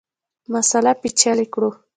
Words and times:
مسأله 0.53 0.93
پېچلې 1.01 1.45
کړو. 1.53 1.69